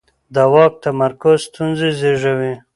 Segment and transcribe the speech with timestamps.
[0.33, 2.53] د واک تمرکز ستونزې زېږوي